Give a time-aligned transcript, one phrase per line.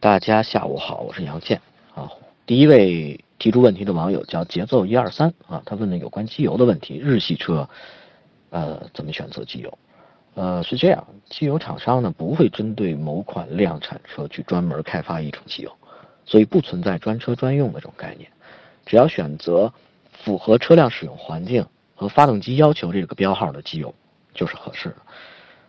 [0.00, 1.60] 大家下午好，我是杨健
[1.92, 2.08] 啊。
[2.46, 7.68] 第一位提出问题的网友叫节奏一二三啊，他问的有关机油的问题，日系车
[8.50, 9.76] 呃怎么选择机油？
[10.34, 15.72] 呃是这样，机油厂商呢不会针对某款量产车去专门开发一种机油，
[16.24, 18.30] 所以不存在专车专用的这种概念，
[18.86, 19.72] 只要选择
[20.12, 23.92] 符合车辆使用环境和发动机要求这个标号的机油
[24.32, 24.96] 就是合适的。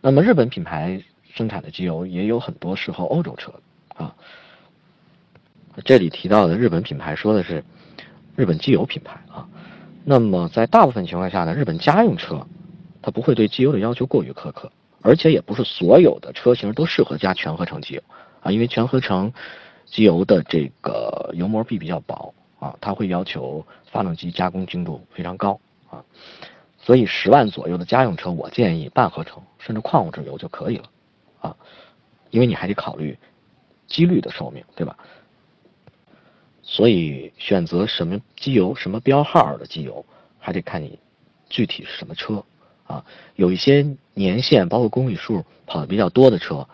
[0.00, 1.02] 那么日本品牌
[1.34, 3.52] 生产的机油也有很多适合欧洲车。
[3.96, 4.14] 啊，
[5.84, 7.64] 这里提到的日本品牌说的是
[8.36, 9.48] 日本机油品牌啊。
[10.04, 12.46] 那么在大部分情况下呢，日本家用车
[13.00, 18.02] 它不会对机油的要求过于苛刻，而且也不是所有的车型都适合加全合成机油
[18.42, 19.32] 啊，因为全合成
[19.86, 26.04] 机油的这个油膜壁比较薄啊，它会要求发动机加工精度非常高啊。
[26.78, 30.84] 所以十万左右的家用车，我建议半合成甚至矿物质油就可以了
[31.40, 31.56] 啊，
[32.30, 33.16] 因为你还得考虑。
[33.92, 34.96] 机滤的寿命，对吧？
[36.62, 40.06] 所以选择什么机油、什么标号的机油，
[40.38, 40.98] 还得看你
[41.50, 42.42] 具体是什么车
[42.86, 43.04] 啊。
[43.36, 46.66] 有一些年限包括公里数跑的比较多的车，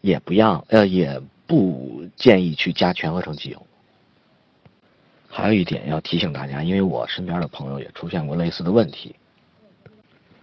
[0.00, 3.66] 也不让呃也不建议去加全合成机油。
[5.28, 9.14] 还有一点要提醒大家，因为我身边的朋友也出现过类似的问题。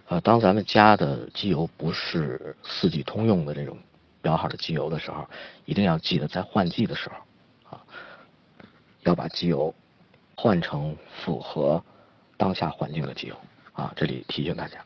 [0.08, 3.76] 呃，当咱们加的机油不是四季通用的这种。
[4.24, 5.28] 标号的机油的时候，
[5.66, 7.84] 一定要记得在换季的时候，啊，
[9.02, 9.74] 要把机油
[10.34, 11.84] 换成符合
[12.38, 13.36] 当下环境的机油
[13.74, 13.92] 啊。
[13.94, 14.82] 这里提醒大家。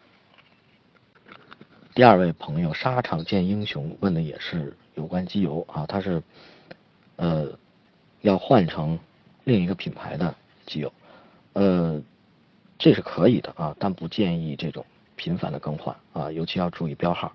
[1.95, 6.21] 第二位朋友沙场见英雄问的也是有关机油啊，他是
[7.15, 7.47] 呃
[8.23, 8.99] 要换成
[9.45, 10.35] 另一个品牌的
[10.67, 10.93] 机油，
[11.53, 12.03] 呃，
[12.77, 17.33] 这是可以的啊，但不建议这种频繁的更换啊，尤其要注意标号。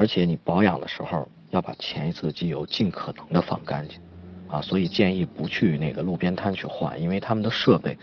[0.00, 4.00] 而且你保养的时候要把前一次的机油尽可能的放干净，
[4.48, 7.98] 啊，所以建议不去那个路边摊去换，因为他们的设备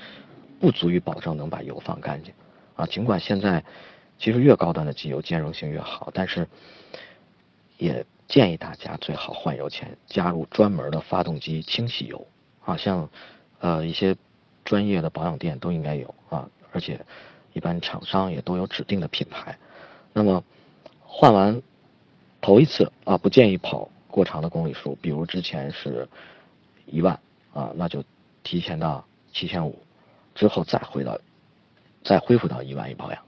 [0.59, 2.31] 不足以保证能把油放干净，
[2.75, 3.63] 啊，尽管现在
[4.19, 6.47] 其实越高端的机油兼容性越好，但是
[7.79, 12.27] 也建议大家最好换油前加入专门的发动机清洗油，
[12.63, 13.09] 啊，像
[13.57, 14.15] 呃一些
[14.63, 17.03] 专业的保养店都应该有啊，而且
[17.53, 19.57] 一般厂商也都有指定的品牌，
[20.13, 20.43] 那么
[21.01, 21.59] 换完。
[22.47, 26.07] 头一次啊，不建议跑过长的公里数，比如之前是
[26.85, 27.19] 一万
[27.53, 28.01] 啊，那就
[28.41, 29.77] 提前到七千五，
[30.33, 31.19] 之后再回到
[32.05, 33.21] 再恢复到一万一保养。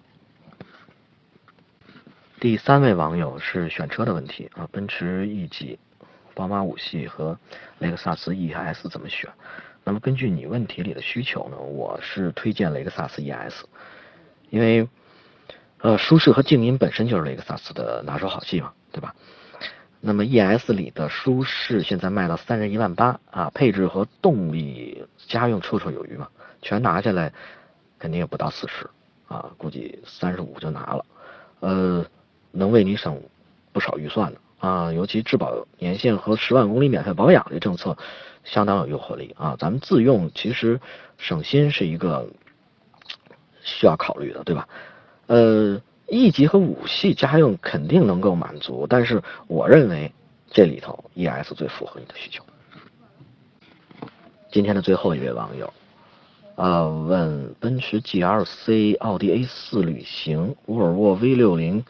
[2.40, 5.78] 第三位网友是选车的问题啊，奔驰 E 级、
[6.34, 7.38] 宝马五系和
[7.80, 9.30] 雷克萨斯 ES 怎么选？
[9.84, 13.66] 那么根据你问题里的需求呢，我是推荐雷克萨斯 ES，
[14.50, 14.88] 因为
[15.80, 18.72] 呃舒适和静音本身就是雷克萨斯的拿手好戏嘛。
[18.92, 19.16] 对吧？
[20.02, 26.30] 那么 ES 里的舒适现在卖到三十一万八啊，配置和动力家用绰绰有余嘛，
[26.62, 27.34] 全拿下来
[28.00, 28.90] 肯定也不到四十
[29.28, 31.06] 啊，估计三十五就拿了，
[31.60, 32.06] 呃，
[32.52, 33.22] 能为你省
[33.74, 37.98] 不少预算的啊，尤其质保年限和十万公里免费保养这政策
[38.46, 40.80] 相当有诱惑力啊，咱们自用其实
[41.18, 42.30] 省心是一个
[43.62, 44.70] 需要考虑的，对吧？
[45.28, 45.82] 呃。
[46.10, 50.12] E 级和五系家用肯定能够满足，但是我认为
[50.50, 52.44] 这里头 ES 最符合你的需求。
[54.52, 55.72] 今天的最后一位网友，
[56.56, 61.84] 呃，问奔驰 GLC、奥迪 A4 旅行、沃尔沃 V60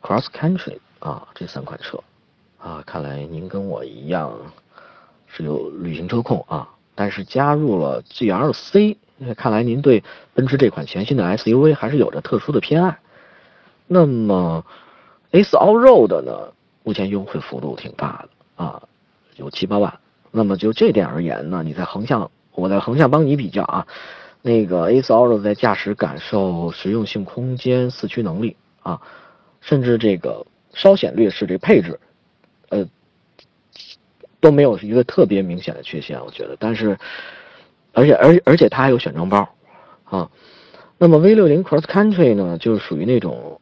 [0.00, 2.02] Cross Country 啊这三款车
[2.58, 4.32] 啊，看来您跟我一样
[5.26, 8.96] 是有旅行车控啊，但是加入了 GLC，
[9.36, 10.02] 看来您对
[10.32, 12.98] 奔驰这款全新的 SUV 还是有着特殊的偏爱。
[13.86, 14.64] 那么
[15.32, 16.52] ，A4 Allroad 呢？
[16.84, 18.82] 目前优惠幅度挺大的啊，
[19.36, 20.00] 有七八万。
[20.32, 23.86] 那么就这点而言呢，你在横向，我在横向帮你比较啊。
[24.40, 29.00] 那个 A4 Allroad 在驾驶感受、实用性、空间、四驱能力啊，
[29.60, 30.44] 甚至这个
[30.74, 32.00] 稍显劣势，这配置，
[32.70, 32.84] 呃，
[34.40, 36.56] 都没有一个特别明显的缺陷，我觉得。
[36.58, 36.98] 但是，
[37.92, 39.48] 而且而而且它还有选装包
[40.02, 40.28] 啊。
[40.98, 43.60] 那么 V60 Cross Country 呢，就是属于那种。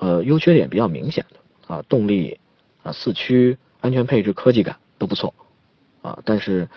[0.00, 2.38] 呃，优缺点比较明显的啊，动力
[2.82, 5.34] 啊，四驱、安全配置、科技感都不错
[6.02, 6.68] 啊，但是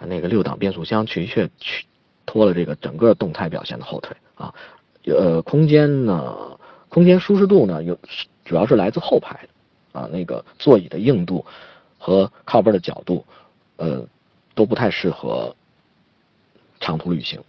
[0.00, 1.86] 那个六档变速箱的确去
[2.26, 4.54] 拖了这个整个动态表现的后腿啊。
[5.04, 6.58] 呃，空间呢，
[6.88, 7.98] 空间舒适度呢，有
[8.44, 9.46] 主要是来自后排
[9.92, 11.44] 的啊，那个座椅的硬度
[11.98, 13.24] 和靠背的角度，
[13.76, 14.06] 呃，
[14.54, 15.54] 都不太适合
[16.80, 17.42] 长途旅行。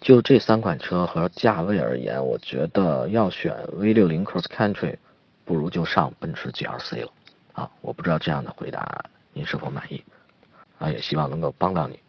[0.00, 4.96] 就这三款车和价位而言，我觉得要选 V60 Cross Country，
[5.44, 7.12] 不如就上奔驰 GLC 了
[7.52, 7.70] 啊！
[7.82, 9.04] 我不知道这样的回答
[9.34, 9.42] 您。
[9.42, 10.02] 您是否满意？
[10.78, 12.00] 啊，也希望能够帮到你。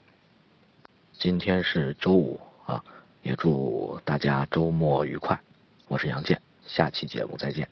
[1.12, 2.82] 今天是周五啊，
[3.24, 5.40] 也祝大家周末愉快。
[5.88, 7.68] 我是杨健，下期节目再见。